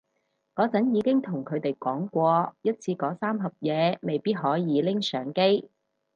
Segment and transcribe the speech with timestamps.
[0.55, 5.69] 嗰陣已經同佢哋講過一次嗰三盒嘢未必可以拎上機